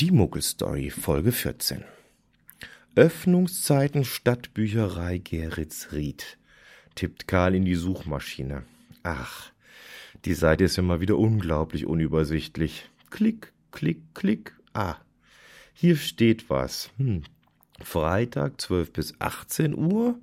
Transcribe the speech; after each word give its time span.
Die 0.00 0.12
Muggelstory 0.12 0.90
Folge 0.90 1.32
14 1.32 1.82
Öffnungszeiten 2.94 4.04
Stadtbücherei 4.04 5.18
Geretsried 5.18 6.38
tippt 6.94 7.26
Karl 7.26 7.56
in 7.56 7.64
die 7.64 7.74
Suchmaschine. 7.74 8.62
Ach, 9.02 9.50
die 10.24 10.34
Seite 10.34 10.62
ist 10.62 10.80
mal 10.80 11.00
wieder 11.00 11.18
unglaublich 11.18 11.84
unübersichtlich. 11.84 12.88
Klick, 13.10 13.52
klick, 13.72 13.98
klick. 14.14 14.56
Ah, 14.72 14.94
hier 15.72 15.96
steht 15.96 16.48
was. 16.48 16.90
Hm. 16.98 17.24
Freitag 17.82 18.60
12 18.60 18.92
bis 18.92 19.14
18 19.18 19.74
Uhr 19.74 20.16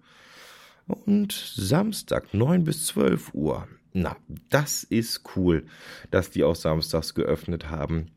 und 0.87 1.33
Samstag 1.33 2.33
9 2.33 2.63
bis 2.63 2.85
12 2.85 3.33
Uhr. 3.33 3.67
Na, 3.91 4.15
das 4.49 4.85
ist 4.85 5.23
cool, 5.35 5.65
dass 6.11 6.29
die 6.29 6.45
auch 6.45 6.55
samstags 6.55 7.13
geöffnet 7.13 7.69
haben. 7.69 8.14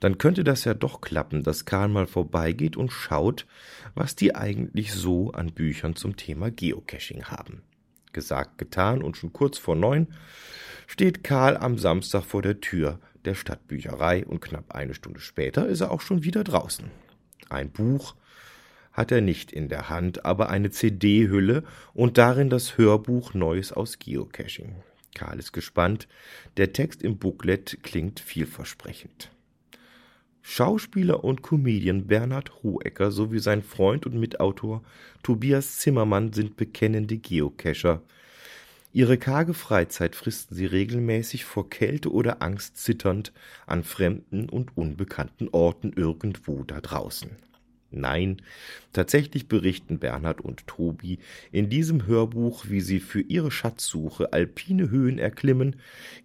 Dann 0.00 0.18
könnte 0.18 0.44
das 0.44 0.64
ja 0.64 0.74
doch 0.74 1.00
klappen, 1.00 1.42
dass 1.42 1.64
Karl 1.64 1.88
mal 1.88 2.06
vorbeigeht 2.06 2.76
und 2.76 2.92
schaut, 2.92 3.46
was 3.94 4.14
die 4.14 4.34
eigentlich 4.34 4.92
so 4.92 5.30
an 5.32 5.52
Büchern 5.52 5.96
zum 5.96 6.16
Thema 6.16 6.50
Geocaching 6.50 7.24
haben. 7.24 7.62
Gesagt, 8.12 8.58
getan 8.58 9.02
und 9.02 9.16
schon 9.16 9.32
kurz 9.32 9.58
vor 9.58 9.76
neun 9.76 10.08
steht 10.86 11.24
Karl 11.24 11.56
am 11.56 11.78
Samstag 11.78 12.24
vor 12.24 12.42
der 12.42 12.60
Tür 12.60 13.00
der 13.24 13.34
Stadtbücherei 13.34 14.24
und 14.24 14.40
knapp 14.40 14.72
eine 14.72 14.94
Stunde 14.94 15.20
später 15.20 15.66
ist 15.66 15.80
er 15.80 15.90
auch 15.90 16.00
schon 16.00 16.22
wieder 16.22 16.44
draußen. 16.44 16.90
Ein 17.48 17.70
Buch 17.70 18.14
hat 18.92 19.12
er 19.12 19.20
nicht 19.20 19.52
in 19.52 19.68
der 19.68 19.90
Hand, 19.90 20.24
aber 20.24 20.48
eine 20.48 20.70
CD-Hülle 20.70 21.64
und 21.92 22.18
darin 22.18 22.48
das 22.48 22.78
Hörbuch 22.78 23.34
Neues 23.34 23.72
aus 23.72 23.98
Geocaching. 23.98 24.76
Karl 25.14 25.38
ist 25.38 25.52
gespannt. 25.52 26.08
Der 26.56 26.72
Text 26.72 27.02
im 27.02 27.18
Booklet 27.18 27.78
klingt 27.82 28.20
vielversprechend. 28.20 29.30
Schauspieler 30.48 31.24
und 31.24 31.42
Comedian 31.42 32.06
Bernhard 32.06 32.62
Hohecker 32.62 33.10
sowie 33.10 33.40
sein 33.40 33.64
Freund 33.64 34.06
und 34.06 34.14
Mitautor 34.14 34.80
Tobias 35.24 35.78
Zimmermann 35.78 36.32
sind 36.32 36.56
bekennende 36.56 37.18
Geocacher. 37.18 38.00
Ihre 38.92 39.18
karge 39.18 39.54
Freizeit 39.54 40.14
fristen 40.14 40.54
sie 40.54 40.66
regelmäßig 40.66 41.44
vor 41.44 41.68
Kälte 41.68 42.12
oder 42.12 42.42
Angst 42.42 42.76
zitternd 42.76 43.32
an 43.66 43.82
fremden 43.82 44.48
und 44.48 44.76
unbekannten 44.76 45.48
Orten 45.50 45.92
irgendwo 45.92 46.62
da 46.62 46.80
draußen. 46.80 47.30
Nein, 47.96 48.42
tatsächlich 48.92 49.48
berichten 49.48 49.98
Bernhard 49.98 50.40
und 50.40 50.66
Tobi 50.66 51.18
in 51.50 51.70
diesem 51.70 52.06
Hörbuch, 52.06 52.66
wie 52.68 52.82
sie 52.82 53.00
für 53.00 53.22
ihre 53.22 53.50
Schatzsuche 53.50 54.32
alpine 54.32 54.90
Höhen 54.90 55.18
erklimmen, 55.18 55.76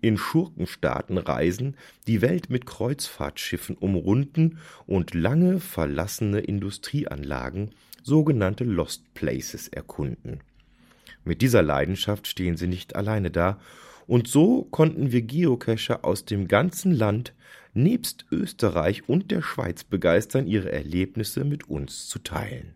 in 0.02 0.17
Schurkenstaaten 0.17 1.17
reisen, 1.17 1.77
die 2.08 2.22
Welt 2.22 2.49
mit 2.49 2.66
Kreuzfahrtschiffen 2.66 3.77
umrunden 3.77 4.59
und 4.86 5.14
lange 5.14 5.59
verlassene 5.59 6.42
Industrieanlagen, 6.42 7.72
sogenannte 8.03 8.66
Lost 8.66 9.14
Places, 9.14 9.69
erkunden. 9.69 10.42
Mit 11.23 11.42
dieser 11.42 11.61
Leidenschaft 11.61 12.27
stehen 12.27 12.58
sie 12.58 12.67
nicht 12.67 12.95
alleine 12.95 13.31
da, 13.31 13.59
und 14.12 14.28
so 14.28 14.66
konnten 14.66 15.14
wir 15.14 15.22
Geocacher 15.22 16.04
aus 16.04 16.26
dem 16.26 16.50
ganzen 16.50 16.92
Land 16.92 17.34
nebst 17.73 18.26
Österreich 18.30 19.08
und 19.08 19.31
der 19.31 19.42
Schweiz 19.42 19.86
begeistern, 19.86 20.48
ihre 20.48 20.70
Erlebnisse 20.70 21.45
mit 21.45 21.70
uns 21.70 22.09
zu 22.09 22.20
teilen. 22.20 22.73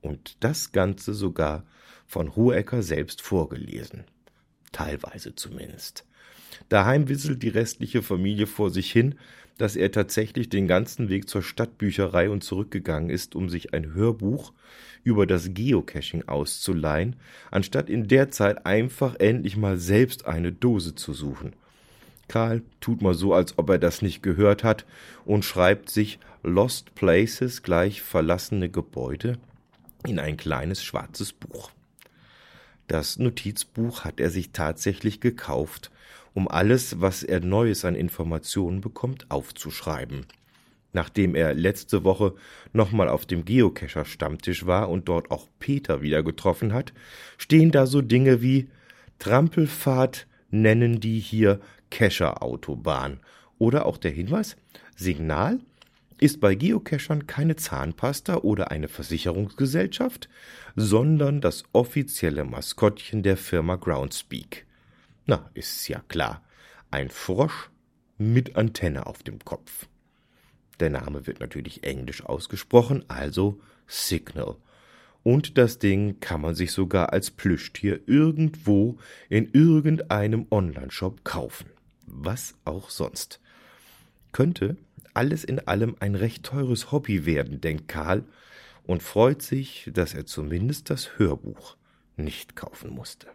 Und 0.00 0.38
das 0.40 0.72
Ganze 0.72 1.14
sogar 1.14 1.62
von 2.04 2.34
Hohecker 2.34 2.82
selbst 2.82 3.22
vorgelesen. 3.22 4.02
Teilweise 4.72 5.34
zumindest. 5.34 6.04
Daheim 6.68 7.08
wisselt 7.08 7.42
die 7.42 7.48
restliche 7.48 8.02
Familie 8.02 8.46
vor 8.46 8.70
sich 8.70 8.90
hin, 8.90 9.14
dass 9.58 9.76
er 9.76 9.92
tatsächlich 9.92 10.48
den 10.48 10.66
ganzen 10.66 11.08
Weg 11.08 11.28
zur 11.28 11.42
Stadtbücherei 11.42 12.30
und 12.30 12.42
zurückgegangen 12.42 13.10
ist, 13.10 13.34
um 13.34 13.48
sich 13.48 13.74
ein 13.74 13.94
Hörbuch 13.94 14.52
über 15.04 15.26
das 15.26 15.52
Geocaching 15.52 16.28
auszuleihen, 16.28 17.16
anstatt 17.50 17.90
in 17.90 18.08
der 18.08 18.30
Zeit 18.30 18.66
einfach 18.66 19.16
endlich 19.18 19.56
mal 19.56 19.78
selbst 19.78 20.26
eine 20.26 20.52
Dose 20.52 20.94
zu 20.94 21.12
suchen. 21.12 21.52
Karl 22.28 22.62
tut 22.80 23.02
mal 23.02 23.14
so, 23.14 23.34
als 23.34 23.58
ob 23.58 23.68
er 23.68 23.78
das 23.78 24.00
nicht 24.00 24.22
gehört 24.22 24.64
hat 24.64 24.86
und 25.24 25.44
schreibt 25.44 25.90
sich 25.90 26.18
Lost 26.42 26.94
Places 26.94 27.62
gleich 27.62 28.00
verlassene 28.00 28.70
Gebäude 28.70 29.38
in 30.06 30.18
ein 30.18 30.36
kleines 30.36 30.82
schwarzes 30.82 31.32
Buch. 31.32 31.70
Das 32.86 33.18
Notizbuch 33.18 34.04
hat 34.04 34.20
er 34.20 34.30
sich 34.30 34.52
tatsächlich 34.52 35.20
gekauft, 35.20 35.90
um 36.34 36.48
alles, 36.48 37.00
was 37.00 37.22
er 37.22 37.40
Neues 37.40 37.84
an 37.84 37.94
Informationen 37.94 38.80
bekommt, 38.80 39.30
aufzuschreiben. 39.30 40.26
Nachdem 40.92 41.34
er 41.34 41.54
letzte 41.54 42.04
Woche 42.04 42.34
nochmal 42.72 43.08
auf 43.08 43.24
dem 43.24 43.44
Geocacher-Stammtisch 43.44 44.66
war 44.66 44.90
und 44.90 45.08
dort 45.08 45.30
auch 45.30 45.48
Peter 45.58 46.02
wieder 46.02 46.22
getroffen 46.22 46.72
hat, 46.74 46.92
stehen 47.38 47.70
da 47.70 47.86
so 47.86 48.02
Dinge 48.02 48.42
wie 48.42 48.68
Trampelfahrt 49.18 50.26
nennen 50.50 51.00
die 51.00 51.18
hier 51.18 51.60
Cacher-Autobahn. 51.90 53.20
Oder 53.58 53.86
auch 53.86 53.96
der 53.96 54.10
Hinweis, 54.10 54.56
Signal 54.96 55.60
ist 56.22 56.40
bei 56.40 56.54
Geocachern 56.54 57.26
keine 57.26 57.56
Zahnpasta 57.56 58.38
oder 58.38 58.70
eine 58.70 58.88
Versicherungsgesellschaft, 58.88 60.28
sondern 60.76 61.40
das 61.40 61.64
offizielle 61.72 62.44
Maskottchen 62.44 63.22
der 63.22 63.36
Firma 63.36 63.76
Groundspeak. 63.76 64.66
Na, 65.26 65.50
ist 65.54 65.88
ja 65.88 66.02
klar. 66.08 66.42
Ein 66.90 67.10
Frosch 67.10 67.70
mit 68.18 68.56
Antenne 68.56 69.06
auf 69.06 69.22
dem 69.22 69.38
Kopf. 69.40 69.88
Der 70.80 70.90
Name 70.90 71.26
wird 71.26 71.40
natürlich 71.40 71.84
englisch 71.84 72.24
ausgesprochen, 72.24 73.04
also 73.08 73.60
Signal 73.86 74.56
und 75.22 75.56
das 75.58 75.78
Ding 75.78 76.18
kann 76.20 76.40
man 76.40 76.54
sich 76.54 76.72
sogar 76.72 77.12
als 77.12 77.30
Plüschtier 77.30 78.00
irgendwo 78.06 78.98
in 79.28 79.50
irgendeinem 79.52 80.46
Onlineshop 80.50 81.24
kaufen. 81.24 81.70
Was 82.06 82.54
auch 82.64 82.90
sonst. 82.90 83.40
Könnte 84.32 84.76
alles 85.14 85.44
in 85.44 85.60
allem 85.60 85.96
ein 86.00 86.14
recht 86.14 86.44
teures 86.44 86.90
Hobby 86.90 87.26
werden, 87.26 87.60
denkt 87.60 87.88
Karl 87.88 88.24
und 88.84 89.02
freut 89.02 89.42
sich, 89.42 89.90
dass 89.92 90.14
er 90.14 90.26
zumindest 90.26 90.90
das 90.90 91.18
Hörbuch 91.18 91.76
nicht 92.16 92.56
kaufen 92.56 92.90
musste. 92.90 93.28